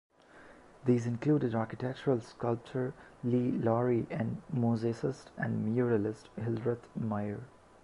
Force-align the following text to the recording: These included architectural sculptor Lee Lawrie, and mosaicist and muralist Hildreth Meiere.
These 0.83 1.05
included 1.05 1.53
architectural 1.53 2.21
sculptor 2.21 2.95
Lee 3.23 3.51
Lawrie, 3.51 4.07
and 4.09 4.41
mosaicist 4.51 5.25
and 5.37 5.77
muralist 5.77 6.25
Hildreth 6.37 6.87
Meiere. 6.99 7.43